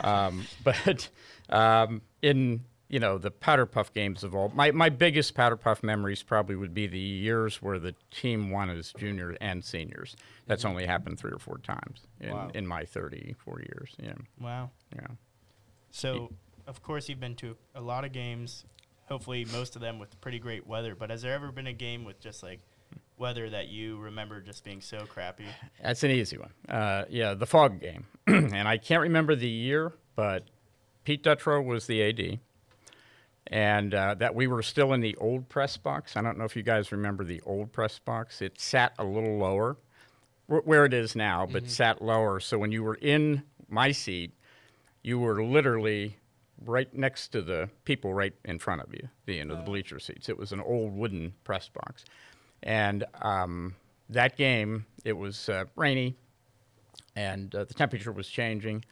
Um, 0.00 0.44
but 0.64 1.08
um, 1.50 2.02
in 2.22 2.64
you 2.88 2.98
know 3.00 3.16
the 3.18 3.30
powder 3.30 3.64
puff 3.66 3.92
games 3.92 4.24
of 4.24 4.34
all, 4.34 4.50
my 4.54 4.70
my 4.70 4.88
biggest 4.88 5.34
powder 5.34 5.56
puff 5.56 5.82
memories 5.82 6.22
probably 6.22 6.56
would 6.56 6.72
be 6.74 6.86
the 6.86 6.98
years 6.98 7.60
where 7.62 7.78
the 7.78 7.94
team 8.10 8.50
won 8.50 8.70
as 8.70 8.92
juniors 8.98 9.36
and 9.40 9.62
seniors. 9.64 10.16
That's 10.46 10.64
only 10.64 10.86
happened 10.86 11.18
three 11.18 11.32
or 11.32 11.38
four 11.38 11.58
times 11.58 12.00
in, 12.20 12.30
Wow. 12.30 12.50
in 12.54 12.66
my 12.66 12.84
34 12.84 13.60
years. 13.60 13.94
Yeah, 14.02 14.14
Wow. 14.40 14.70
yeah. 14.94 15.06
So, 15.90 16.32
of 16.66 16.82
course, 16.82 17.08
you've 17.08 17.20
been 17.20 17.36
to 17.36 17.56
a 17.74 17.80
lot 17.80 18.04
of 18.04 18.12
games. 18.12 18.64
Hopefully, 19.08 19.44
most 19.52 19.76
of 19.76 19.82
them 19.82 19.98
with 19.98 20.18
pretty 20.20 20.38
great 20.38 20.66
weather. 20.66 20.94
But 20.94 21.10
has 21.10 21.22
there 21.22 21.34
ever 21.34 21.52
been 21.52 21.66
a 21.66 21.72
game 21.72 22.04
with 22.04 22.20
just 22.20 22.42
like 22.42 22.60
weather 23.18 23.50
that 23.50 23.68
you 23.68 23.98
remember 23.98 24.40
just 24.40 24.64
being 24.64 24.80
so 24.80 25.04
crappy? 25.06 25.44
That's 25.82 26.02
an 26.02 26.10
easy 26.10 26.38
one. 26.38 26.50
Uh, 26.68 27.04
yeah, 27.10 27.34
the 27.34 27.46
fog 27.46 27.80
game, 27.80 28.06
and 28.26 28.66
I 28.68 28.78
can't 28.78 29.02
remember 29.02 29.34
the 29.34 29.48
year, 29.48 29.92
but 30.16 30.44
Pete 31.04 31.22
Dutrow 31.22 31.64
was 31.64 31.86
the 31.86 32.02
AD, 32.02 32.38
and 33.48 33.94
uh, 33.94 34.14
that 34.14 34.34
we 34.34 34.46
were 34.46 34.62
still 34.62 34.92
in 34.92 35.00
the 35.00 35.16
old 35.16 35.48
press 35.48 35.76
box. 35.76 36.16
I 36.16 36.22
don't 36.22 36.38
know 36.38 36.44
if 36.44 36.56
you 36.56 36.62
guys 36.62 36.92
remember 36.92 37.24
the 37.24 37.40
old 37.42 37.72
press 37.72 37.98
box. 37.98 38.40
It 38.40 38.60
sat 38.60 38.94
a 38.98 39.04
little 39.04 39.36
lower, 39.36 39.76
wh- 40.46 40.66
where 40.66 40.84
it 40.84 40.94
is 40.94 41.14
now, 41.16 41.46
but 41.46 41.68
sat 41.68 42.00
lower. 42.00 42.40
So 42.40 42.58
when 42.58 42.72
you 42.72 42.82
were 42.82 42.94
in 42.94 43.42
my 43.68 43.92
seat, 43.92 44.32
you 45.02 45.18
were 45.18 45.42
literally 45.42 46.16
right 46.66 46.92
next 46.94 47.28
to 47.28 47.42
the 47.42 47.68
people 47.84 48.14
right 48.14 48.34
in 48.44 48.58
front 48.58 48.82
of 48.82 48.92
you, 48.92 49.08
the 49.26 49.40
end 49.40 49.50
of 49.50 49.58
the 49.58 49.64
bleacher 49.64 49.98
seats. 49.98 50.28
It 50.28 50.38
was 50.38 50.52
an 50.52 50.60
old 50.60 50.96
wooden 50.96 51.34
press 51.44 51.68
box, 51.68 52.04
and 52.62 53.04
um, 53.20 53.74
that 54.08 54.36
game 54.36 54.86
it 55.04 55.14
was 55.14 55.48
uh, 55.48 55.64
rainy, 55.76 56.16
and 57.16 57.54
uh, 57.54 57.64
the 57.64 57.74
temperature 57.74 58.12
was 58.12 58.28
changing. 58.28 58.84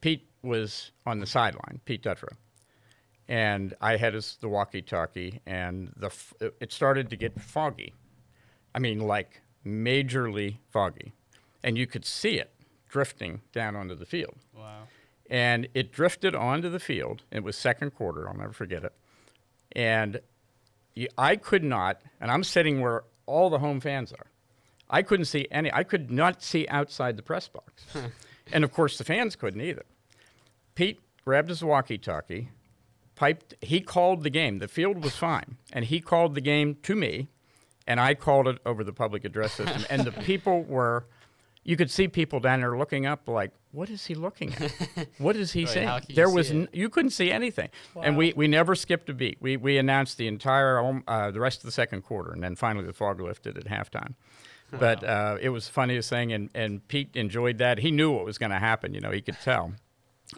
Pete 0.00 0.26
was 0.42 0.92
on 1.06 1.18
the 1.18 1.26
sideline, 1.26 1.80
Pete 1.84 2.02
Dutrow, 2.02 2.34
and 3.26 3.74
I 3.80 3.96
had 3.96 4.14
his, 4.14 4.38
the 4.40 4.48
walkie-talkie, 4.48 5.40
and 5.46 5.92
the 5.96 6.06
f- 6.06 6.34
it 6.40 6.72
started 6.72 7.10
to 7.10 7.16
get 7.16 7.40
foggy. 7.40 7.94
I 8.74 8.78
mean, 8.78 9.00
like 9.00 9.42
majorly 9.66 10.58
foggy, 10.70 11.12
and 11.64 11.76
you 11.76 11.86
could 11.86 12.04
see 12.04 12.38
it 12.38 12.52
drifting 12.88 13.42
down 13.52 13.76
onto 13.76 13.94
the 13.94 14.06
field 14.06 14.36
Wow. 14.54 14.84
And 15.28 15.68
it 15.74 15.92
drifted 15.92 16.34
onto 16.34 16.68
the 16.68 16.80
field. 16.80 17.22
It 17.30 17.42
was 17.42 17.56
second 17.56 17.90
quarter. 17.94 18.28
I'll 18.28 18.36
never 18.36 18.52
forget 18.52 18.84
it. 18.84 18.92
And 19.72 20.20
I 21.16 21.36
could 21.36 21.62
not, 21.62 22.00
and 22.20 22.30
I'm 22.30 22.42
sitting 22.42 22.80
where 22.80 23.04
all 23.26 23.50
the 23.50 23.58
home 23.58 23.80
fans 23.80 24.12
are. 24.12 24.26
I 24.90 25.02
couldn't 25.02 25.26
see 25.26 25.46
any. 25.50 25.72
I 25.72 25.82
could 25.84 26.10
not 26.10 26.42
see 26.42 26.66
outside 26.68 27.16
the 27.16 27.22
press 27.22 27.46
box, 27.48 27.84
and 28.52 28.64
of 28.64 28.72
course 28.72 28.96
the 28.96 29.04
fans 29.04 29.36
couldn't 29.36 29.60
either. 29.60 29.84
Pete 30.74 31.00
grabbed 31.24 31.50
his 31.50 31.62
walkie-talkie, 31.62 32.48
piped. 33.14 33.54
He 33.60 33.80
called 33.80 34.22
the 34.22 34.30
game. 34.30 34.58
The 34.60 34.68
field 34.68 35.04
was 35.04 35.14
fine, 35.14 35.58
and 35.72 35.84
he 35.84 36.00
called 36.00 36.34
the 36.34 36.40
game 36.40 36.76
to 36.84 36.96
me, 36.96 37.28
and 37.86 38.00
I 38.00 38.14
called 38.14 38.48
it 38.48 38.58
over 38.64 38.82
the 38.82 38.94
public 38.94 39.26
address 39.26 39.52
system. 39.52 39.84
and 39.90 40.04
the 40.04 40.12
people 40.24 40.62
were. 40.62 41.04
You 41.68 41.76
could 41.76 41.90
see 41.90 42.08
people 42.08 42.40
down 42.40 42.60
there 42.60 42.78
looking 42.78 43.04
up, 43.04 43.28
like, 43.28 43.52
"What 43.72 43.90
is 43.90 44.06
he 44.06 44.14
looking 44.14 44.54
at? 44.54 44.72
What 45.18 45.36
is 45.36 45.52
he 45.52 45.64
Right, 45.64 45.74
saying?" 45.74 45.88
how 45.88 45.98
can 45.98 46.06
you 46.08 46.14
there 46.16 46.28
see 46.28 46.34
was 46.34 46.50
it? 46.50 46.54
n- 46.54 46.68
you 46.72 46.88
couldn't 46.88 47.10
see 47.10 47.30
anything, 47.30 47.68
and 48.02 48.16
we, 48.16 48.32
we 48.34 48.48
never 48.48 48.74
skipped 48.74 49.10
a 49.10 49.12
beat. 49.12 49.36
We 49.40 49.58
we 49.58 49.76
announced 49.76 50.16
the 50.16 50.28
entire 50.28 50.78
um, 50.82 51.04
uh, 51.06 51.30
the 51.30 51.40
rest 51.40 51.58
of 51.58 51.64
the 51.64 51.72
second 51.72 52.02
quarter, 52.02 52.32
and 52.32 52.42
then 52.42 52.56
finally 52.56 52.86
the 52.86 52.94
fog 52.94 53.20
lifted 53.20 53.58
at 53.58 53.66
halftime. 53.66 54.14
But 54.70 55.04
uh, 55.04 55.36
it 55.42 55.50
was 55.50 55.66
the 55.66 55.72
funniest 55.72 56.08
thing, 56.08 56.32
and, 56.32 56.48
and 56.54 56.86
Pete 56.88 57.10
enjoyed 57.14 57.58
that. 57.58 57.78
He 57.78 57.90
knew 57.90 58.12
what 58.12 58.24
was 58.24 58.36
going 58.38 58.52
to 58.52 58.58
happen. 58.58 58.92
You 58.94 59.00
know, 59.00 59.10
he 59.10 59.20
could 59.20 59.36
tell. 59.44 59.74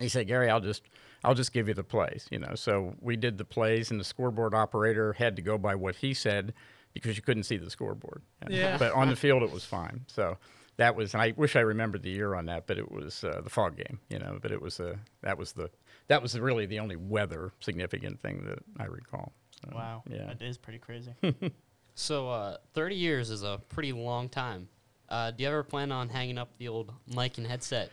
He 0.00 0.08
said, 0.08 0.26
"Gary, 0.26 0.50
I'll 0.50 0.60
just 0.60 0.82
I'll 1.22 1.34
just 1.34 1.52
give 1.52 1.68
you 1.68 1.74
the 1.74 1.84
plays." 1.84 2.26
You 2.32 2.40
know, 2.40 2.56
so 2.56 2.96
we 3.00 3.14
did 3.16 3.38
the 3.38 3.44
plays, 3.44 3.92
and 3.92 4.00
the 4.00 4.04
scoreboard 4.04 4.52
operator 4.52 5.12
had 5.12 5.36
to 5.36 5.42
go 5.42 5.58
by 5.58 5.76
what 5.76 5.94
he 5.96 6.12
said 6.12 6.54
because 6.92 7.16
you 7.16 7.22
couldn't 7.22 7.44
see 7.44 7.56
the 7.56 7.70
scoreboard. 7.70 8.22
Yeah. 8.48 8.78
But 8.78 8.92
on 8.94 9.08
the 9.10 9.16
field, 9.16 9.44
it 9.44 9.52
was 9.52 9.64
fine. 9.64 10.04
So 10.08 10.38
that 10.76 10.96
was, 10.96 11.14
and 11.14 11.22
I 11.22 11.34
wish 11.36 11.56
I 11.56 11.60
remembered 11.60 12.02
the 12.02 12.10
year 12.10 12.34
on 12.34 12.46
that, 12.46 12.66
but 12.66 12.78
it 12.78 12.90
was 12.90 13.22
uh, 13.24 13.40
the 13.42 13.50
fog 13.50 13.76
game. 13.76 14.00
You 14.08 14.18
know, 14.18 14.38
but 14.40 14.50
it 14.52 14.60
was 14.62 14.80
uh, 14.80 14.96
that 15.22 15.36
was 15.38 15.52
the 15.52 15.70
that 16.08 16.22
was 16.22 16.38
really 16.38 16.66
the 16.66 16.78
only 16.80 16.96
weather 16.96 17.52
significant 17.60 18.20
thing 18.20 18.44
that 18.46 18.58
I 18.78 18.86
recall. 18.86 19.32
So, 19.64 19.72
Wow. 19.76 20.02
Yeah. 20.10 20.26
That 20.26 20.42
is 20.42 20.56
pretty 20.58 20.78
crazy. 20.78 21.12
So, 21.94 22.30
uh, 22.30 22.56
30 22.72 22.94
years 22.94 23.28
is 23.30 23.42
a 23.42 23.60
pretty 23.68 23.92
long 23.92 24.28
time. 24.30 24.68
Uh, 25.08 25.32
do 25.32 25.42
you 25.42 25.48
ever 25.50 25.62
plan 25.62 25.92
on 25.92 26.08
hanging 26.08 26.38
up 26.38 26.48
the 26.56 26.68
old 26.68 26.92
mic 27.14 27.36
and 27.36 27.46
headset? 27.46 27.90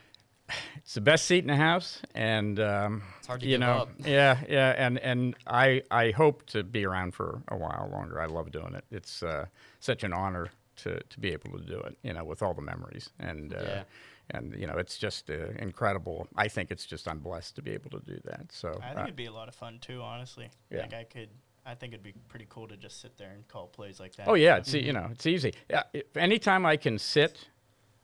It's 0.77 0.93
the 0.93 1.01
best 1.01 1.25
seat 1.25 1.39
in 1.43 1.47
the 1.47 1.57
house, 1.57 2.01
and 2.15 2.57
um, 2.61 3.03
It's 3.17 3.27
hard 3.27 3.41
to 3.41 3.45
you 3.47 3.53
give 3.53 3.59
know, 3.59 3.73
up. 3.79 3.89
yeah, 4.05 4.37
yeah, 4.47 4.69
and 4.77 4.97
and 4.99 5.35
I 5.45 5.81
I 5.91 6.11
hope 6.11 6.45
to 6.51 6.63
be 6.63 6.85
around 6.85 7.15
for 7.15 7.41
a 7.49 7.57
while 7.57 7.89
longer. 7.91 8.21
I 8.21 8.27
love 8.27 8.51
doing 8.51 8.73
it. 8.75 8.85
It's 8.91 9.21
uh, 9.23 9.47
such 9.81 10.05
an 10.05 10.13
honor 10.13 10.47
to 10.77 10.99
to 11.01 11.19
be 11.19 11.31
able 11.33 11.57
to 11.59 11.63
do 11.65 11.79
it. 11.79 11.97
You 12.03 12.13
know, 12.13 12.23
with 12.23 12.41
all 12.41 12.53
the 12.53 12.61
memories 12.61 13.09
and. 13.19 13.53
Uh, 13.53 13.61
Yeah. 13.63 13.83
And 14.29 14.53
you 14.59 14.67
know 14.67 14.73
it's 14.77 14.97
just 14.97 15.29
uh, 15.29 15.35
incredible. 15.57 16.27
I 16.35 16.49
think 16.49 16.69
it's 16.69 16.85
just 16.85 17.07
I'm 17.07 17.19
blessed 17.19 17.55
to 17.55 17.61
be 17.61 17.71
able 17.71 17.91
to 17.91 18.01
do 18.05 18.19
that. 18.25 18.51
So 18.51 18.67
I 18.83 18.87
think 18.87 18.99
uh, 18.99 19.03
it'd 19.03 19.15
be 19.15 19.27
a 19.27 19.31
lot 19.31 19.47
of 19.47 19.55
fun 19.55 19.79
too, 19.79 20.01
honestly. 20.01 20.49
Yeah. 20.69 20.81
Like 20.81 20.93
I 20.93 21.05
could, 21.05 21.29
I 21.65 21.75
think 21.75 21.93
it'd 21.93 22.03
be 22.03 22.11
pretty 22.27 22.45
cool 22.49 22.67
to 22.67 22.75
just 22.75 22.99
sit 22.99 23.17
there 23.17 23.31
and 23.31 23.47
call 23.47 23.67
plays 23.67 24.01
like 24.01 24.17
that. 24.17 24.27
Oh 24.27 24.33
yeah, 24.33 24.57
it's 24.57 24.73
e 24.75 24.79
you 24.83 24.91
know 24.91 25.07
it's 25.13 25.25
easy. 25.25 25.53
Yeah, 25.69 25.83
if 25.93 26.17
anytime 26.17 26.65
I 26.65 26.75
can 26.75 26.97
sit 26.99 27.47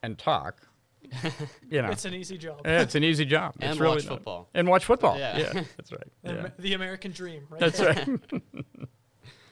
and 0.01 0.17
talk, 0.17 0.65
you 1.69 1.81
know, 1.81 1.89
It's 1.89 2.05
an 2.05 2.13
easy 2.13 2.37
job. 2.37 2.61
yeah, 2.63 2.79
it's 2.83 2.95
an 2.95 3.03
easy 3.03 3.25
job. 3.25 3.55
And 3.59 3.71
it's 3.71 3.79
really 3.81 3.95
watch 3.95 4.05
not- 4.05 4.13
football. 4.13 4.49
And 4.53 4.69
watch 4.69 4.85
football. 4.85 5.17
Yeah. 5.19 5.37
Yeah, 5.39 5.53
that's 5.75 5.91
right. 5.91 6.07
The, 6.23 6.31
Yeah. 6.31 6.39
Amer- 6.39 6.53
the 6.57 6.73
American 6.73 7.11
dream, 7.11 7.41
right? 7.49 7.59
That's 7.59 7.79
there. 7.79 8.05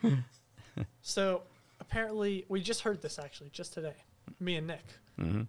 right. 0.04 0.20
So 1.02 1.44
apparently, 1.92 2.46
we 2.48 2.62
just 2.62 2.82
heard 2.82 3.02
this 3.02 3.20
actually 3.20 3.50
just 3.50 3.74
today. 3.74 3.96
Me 4.40 4.56
and 4.56 4.68
Nick. 4.68 4.84
Mhm. 5.20 5.48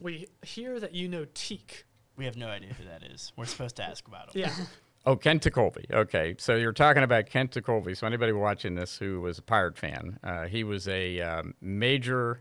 We 0.00 0.26
hear 0.42 0.80
that 0.80 0.94
you 0.94 1.06
know 1.08 1.26
Teak. 1.34 1.84
We 2.16 2.24
have 2.24 2.36
no 2.36 2.48
idea 2.48 2.72
who 2.74 2.84
that 2.84 3.02
is. 3.02 3.32
We're 3.36 3.44
supposed 3.44 3.76
to 3.76 3.84
ask 3.84 4.06
about 4.08 4.34
him. 4.34 4.42
Yeah. 4.42 4.54
Oh, 5.04 5.16
Kent 5.16 5.42
Tekulve. 5.42 5.84
Okay, 5.92 6.36
so 6.38 6.54
you're 6.54 6.72
talking 6.72 7.02
about 7.02 7.26
Kent 7.26 7.50
Tekulve. 7.50 7.96
So 7.96 8.06
anybody 8.06 8.30
watching 8.30 8.76
this 8.76 8.96
who 8.96 9.20
was 9.20 9.36
a 9.36 9.42
Pirate 9.42 9.76
fan, 9.76 10.16
uh, 10.22 10.44
he 10.44 10.62
was 10.62 10.86
a 10.86 11.20
um, 11.20 11.54
major 11.60 12.40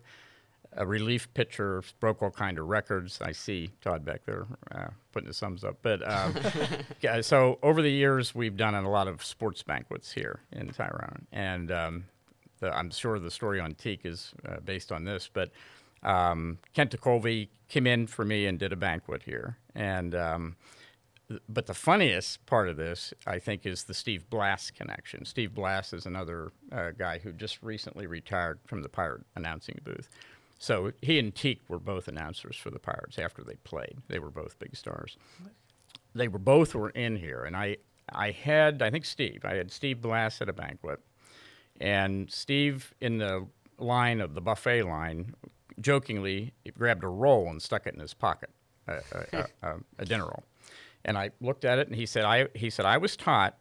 uh, 0.78 0.86
relief 0.86 1.34
pitcher, 1.34 1.82
broke 2.00 2.22
all 2.22 2.30
kind 2.30 2.60
of 2.60 2.68
records. 2.68 3.20
I 3.20 3.32
see 3.32 3.72
Todd 3.82 4.06
back 4.06 4.26
there 4.28 4.46
uh, 4.76 4.90
putting 5.12 5.26
his 5.26 5.40
thumbs 5.40 5.64
up. 5.64 5.78
But 5.82 6.08
um, 6.08 6.36
yeah, 7.02 7.22
so 7.22 7.58
over 7.64 7.82
the 7.82 7.90
years, 7.90 8.36
we've 8.36 8.56
done 8.58 8.76
a 8.76 8.88
lot 8.88 9.08
of 9.08 9.26
sports 9.26 9.64
banquets 9.64 10.12
here 10.12 10.42
in 10.52 10.70
Tyrone, 10.70 11.26
and 11.32 11.72
um, 11.72 12.04
the, 12.62 12.76
I'm 12.76 12.90
sure 12.90 13.20
the 13.20 13.30
story 13.30 13.60
on 13.60 13.76
Teak 13.76 14.06
is 14.06 14.34
uh, 14.48 14.60
based 14.64 14.92
on 14.92 15.04
this, 15.04 15.30
but. 15.32 15.52
Um, 16.04 16.58
Kent 16.74 16.98
Tekulve 16.98 17.48
came 17.70 17.86
in 17.86 18.08
for 18.08 18.26
me 18.26 18.48
and 18.48 18.58
did 18.58 18.74
a 18.74 18.76
banquet 18.76 19.22
here, 19.22 19.58
and 19.76 20.16
um, 20.16 20.56
but 21.48 21.66
the 21.66 21.74
funniest 21.74 22.46
part 22.46 22.68
of 22.70 22.78
this, 22.78 23.14
I 23.26 23.40
think, 23.40 23.66
is 23.66 23.84
the 23.84 23.94
Steve 23.94 24.30
Blass 24.30 24.72
connection. 24.72 25.26
Steve 25.26 25.54
Blass 25.54 25.94
is 25.94 26.06
another 26.06 26.52
uh, 26.72 26.92
guy 26.98 27.20
who 27.20 27.32
just 27.32 27.62
recently 27.62 28.08
retired 28.08 28.60
from 28.66 28.82
the 28.82 28.90
Pirate 28.90 29.22
announcing 29.36 29.80
booth. 29.84 30.10
So 30.60 30.92
he 31.02 31.18
and 31.18 31.34
Teak 31.34 31.62
were 31.68 31.80
both 31.80 32.08
announcers 32.08 32.56
for 32.56 32.70
the 32.70 32.80
Pirates 32.80 33.18
after 33.18 33.44
they 33.44 33.56
played. 33.64 33.98
They 34.08 34.20
were 34.20 34.30
both 34.30 34.60
big 34.60 34.76
stars. 34.76 35.18
They 36.14 36.28
were 36.28 36.40
both 36.40 36.76
were 36.76 36.92
in 36.92 37.16
here, 37.16 37.44
and 37.44 37.56
I 37.56 37.78
I 38.10 38.32
had 38.32 38.82
I 38.82 38.90
think 38.92 39.06
Steve. 39.06 39.42
I 39.44 39.56
had 39.56 39.72
Steve 39.72 40.02
Blass 40.02 40.42
at 40.42 40.50
a 40.50 40.54
banquet, 40.54 41.00
and 41.82 42.32
Steve 42.32 42.94
in 43.02 43.18
the 43.18 43.48
line 43.78 44.22
of 44.22 44.36
the 44.36 44.42
buffet 44.42 44.84
line, 44.84 45.34
jokingly 45.80 46.54
grabbed 46.78 47.04
a 47.04 47.08
roll 47.08 47.50
and 47.50 47.62
stuck 47.62 47.88
it 47.88 47.94
in 47.94 48.00
his 48.00 48.14
pocket, 48.14 48.52
a, 48.88 49.00
a, 49.34 49.46
a, 49.64 49.76
a 50.00 50.06
dinner 50.06 50.26
roll. 50.26 50.44
And 51.04 51.18
I 51.18 51.32
looked 51.42 51.66
at 51.66 51.80
it, 51.80 51.88
and 51.88 51.96
he 51.96 52.06
said, 52.06 52.26
"I 52.26 52.48
he 52.54 52.70
said 52.70 52.86
I 52.86 52.98
was 52.98 53.18
taught 53.18 53.58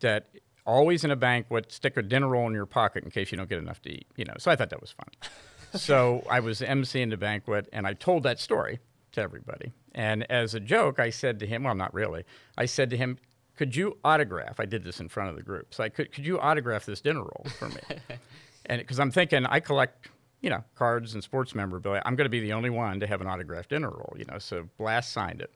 that 0.00 0.28
always 0.64 1.02
in 1.02 1.10
a 1.10 1.16
banquet, 1.16 1.72
stick 1.72 1.96
a 1.96 2.02
dinner 2.02 2.28
roll 2.28 2.46
in 2.46 2.52
your 2.52 2.66
pocket 2.66 3.04
in 3.04 3.10
case 3.10 3.32
you 3.32 3.38
don't 3.38 3.48
get 3.48 3.58
enough 3.58 3.82
to 3.82 3.90
eat." 3.90 4.06
You 4.16 4.24
know, 4.24 4.34
so 4.38 4.50
I 4.50 4.56
thought 4.56 4.70
that 4.70 4.80
was 4.80 4.92
fun. 4.92 5.08
so 5.74 6.24
I 6.30 6.38
was 6.38 6.60
emceeing 6.60 7.10
the 7.10 7.16
banquet, 7.16 7.68
and 7.72 7.86
I 7.86 7.94
told 7.94 8.22
that 8.22 8.38
story 8.38 8.78
to 9.16 9.20
everybody. 9.20 9.72
And 9.94 10.30
as 10.30 10.54
a 10.54 10.60
joke, 10.60 11.00
I 11.00 11.10
said 11.10 11.40
to 11.40 11.46
him, 11.46 11.64
well, 11.64 11.74
not 11.74 11.92
really. 11.92 12.24
I 12.56 12.66
said 12.66 12.90
to 12.90 12.96
him, 12.96 13.18
could 13.56 13.74
you 13.74 13.96
autograph? 14.04 14.60
I 14.60 14.66
did 14.66 14.84
this 14.84 15.00
in 15.00 15.08
front 15.08 15.30
of 15.30 15.36
the 15.36 15.42
group. 15.42 15.74
So 15.74 15.82
I 15.82 15.88
could, 15.88 16.12
could 16.12 16.26
you 16.26 16.38
autograph 16.38 16.84
this 16.84 17.00
dinner 17.00 17.20
roll 17.20 17.46
for 17.58 17.68
me? 17.68 17.80
and 18.66 18.80
because 18.80 19.00
I'm 19.00 19.10
thinking 19.10 19.46
I 19.46 19.60
collect, 19.60 20.08
you 20.42 20.50
know, 20.50 20.62
cards 20.74 21.14
and 21.14 21.24
sports 21.24 21.54
memorabilia. 21.54 22.02
I'm 22.04 22.16
going 22.16 22.26
to 22.26 22.30
be 22.30 22.40
the 22.40 22.52
only 22.52 22.70
one 22.70 23.00
to 23.00 23.06
have 23.06 23.20
an 23.20 23.26
autographed 23.26 23.70
dinner 23.70 23.90
roll, 23.90 24.14
you 24.16 24.26
know. 24.26 24.38
So 24.38 24.68
Blass 24.78 25.08
signed 25.08 25.40
it. 25.40 25.50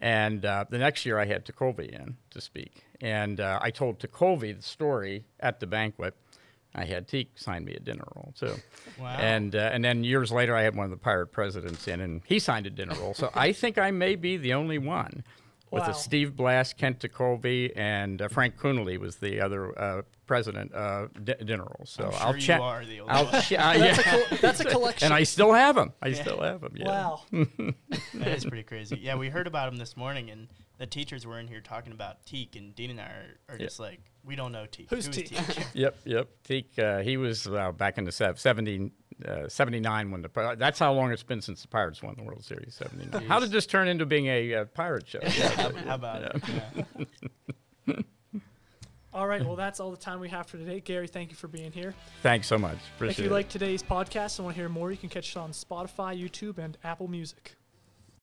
And 0.00 0.44
uh, 0.44 0.64
the 0.68 0.78
next 0.78 1.06
year 1.06 1.18
I 1.18 1.26
had 1.26 1.46
Tekulve 1.46 1.88
in 1.88 2.16
to 2.30 2.40
speak. 2.40 2.82
And 3.00 3.40
uh, 3.40 3.60
I 3.62 3.70
told 3.70 4.00
Tekulve 4.00 4.56
the 4.56 4.62
story 4.62 5.24
at 5.38 5.60
the 5.60 5.66
banquet. 5.66 6.16
I 6.74 6.84
had 6.84 7.06
Teak 7.06 7.38
sign 7.38 7.64
me 7.64 7.74
a 7.74 7.80
dinner 7.80 8.04
roll 8.16 8.32
too. 8.36 8.54
Wow. 8.98 9.14
And 9.18 9.54
uh, 9.54 9.70
and 9.72 9.84
then 9.84 10.04
years 10.04 10.32
later, 10.32 10.56
I 10.56 10.62
had 10.62 10.74
one 10.74 10.84
of 10.84 10.90
the 10.90 10.96
pirate 10.96 11.26
presidents 11.26 11.86
in, 11.86 12.00
and 12.00 12.22
he 12.24 12.38
signed 12.38 12.66
a 12.66 12.70
dinner 12.70 12.94
roll. 12.94 13.12
So 13.12 13.30
I 13.34 13.52
think 13.52 13.76
I 13.76 13.90
may 13.90 14.16
be 14.16 14.38
the 14.38 14.54
only 14.54 14.78
one 14.78 15.22
with 15.72 15.82
Wow. 15.84 15.90
a 15.90 15.94
Steve 15.94 16.36
Blass, 16.36 16.72
Kent 16.74 17.00
Tekulve, 17.00 17.72
and 17.74 18.20
uh, 18.22 18.28
Frank 18.28 18.56
Coonelly 18.58 18.98
was 18.98 19.16
the 19.16 19.40
other 19.40 19.76
uh, 19.78 20.02
president 20.26 20.72
uh, 20.74 21.08
di- 21.24 21.34
dinner 21.44 21.64
roll. 21.64 21.82
So 21.84 22.04
I'm 22.04 22.12
sure 22.12 22.26
will 22.34 22.40
check. 22.40 22.60
are 22.60 22.84
the 22.84 23.00
only 23.00 23.12
I'll 23.12 23.24
one. 23.24 23.42
che- 23.42 23.56
uh, 23.56 23.72
That's, 23.78 23.98
a 23.98 24.02
yeah. 24.02 24.26
col- 24.28 24.38
that's 24.38 24.60
a 24.60 24.64
collection. 24.66 25.06
and 25.06 25.14
I 25.14 25.22
still 25.22 25.52
have 25.54 25.74
them. 25.74 25.92
I 26.02 26.12
still 26.12 26.40
have 26.42 26.60
them. 26.60 26.74
Yeah. 26.76 26.86
Wow. 26.86 27.20
That 28.14 28.28
is 28.36 28.44
pretty 28.44 28.62
crazy. 28.62 28.98
Yeah, 29.02 29.16
we 29.16 29.30
heard 29.30 29.46
about 29.46 29.68
him 29.72 29.76
this 29.78 29.96
morning, 29.96 30.30
and 30.30 30.48
the 30.78 30.86
teachers 30.86 31.26
were 31.26 31.38
in 31.40 31.48
here 31.48 31.60
talking 31.60 31.92
about 31.92 32.24
Teak, 32.26 32.54
and 32.56 32.74
Dean 32.74 32.90
and 32.90 33.00
I 33.00 33.04
are, 33.04 33.38
are 33.48 33.56
Yeah. 33.58 33.64
just 33.66 33.80
like, 33.80 34.00
we 34.24 34.36
don't 34.36 34.52
know 34.52 34.66
Teak. 34.66 34.90
Who's 34.90 35.06
Who 35.06 35.10
is 35.12 35.16
Teak? 35.30 35.66
Yep, 35.74 35.96
yep. 36.04 36.28
Teak, 36.44 36.78
uh, 36.78 36.98
he 37.00 37.16
was 37.16 37.46
uh, 37.48 37.72
back 37.72 37.96
in 37.98 38.04
the 38.04 38.12
sev- 38.12 38.38
70, 38.38 38.92
uh, 39.26 39.48
79 39.48 40.10
when 40.10 40.22
the 40.22 40.56
that's 40.58 40.78
how 40.78 40.92
long 40.92 41.12
it's 41.12 41.22
been 41.22 41.40
since 41.40 41.62
the 41.62 41.68
Pirates 41.68 42.02
won 42.02 42.14
the 42.16 42.22
World 42.22 42.44
Series. 42.44 42.74
Seventy 42.74 43.08
nine. 43.10 43.26
How 43.26 43.40
did 43.40 43.50
this 43.50 43.66
turn 43.66 43.88
into 43.88 44.06
being 44.06 44.26
a 44.26 44.54
uh, 44.54 44.64
pirate 44.66 45.08
show? 45.08 45.20
how, 45.22 45.72
how 45.72 45.94
about 45.94 46.22
it? 46.22 46.42
Yeah. 47.86 47.96
All 49.14 49.26
right. 49.26 49.44
Well, 49.44 49.56
that's 49.56 49.78
all 49.78 49.90
the 49.90 49.98
time 49.98 50.20
we 50.20 50.30
have 50.30 50.46
for 50.46 50.56
today. 50.56 50.80
Gary, 50.80 51.06
thank 51.06 51.28
you 51.28 51.36
for 51.36 51.46
being 51.46 51.70
here. 51.70 51.94
Thanks 52.22 52.46
so 52.46 52.56
much. 52.56 52.78
Appreciate 52.96 53.18
if 53.18 53.24
you 53.26 53.30
it. 53.30 53.34
like 53.34 53.48
today's 53.50 53.82
podcast 53.82 54.38
and 54.38 54.46
want 54.46 54.56
to 54.56 54.62
hear 54.62 54.70
more, 54.70 54.90
you 54.90 54.96
can 54.96 55.10
catch 55.10 55.30
it 55.30 55.36
on 55.36 55.50
Spotify, 55.50 56.18
YouTube, 56.18 56.56
and 56.56 56.78
Apple 56.82 57.08
Music. 57.08 57.56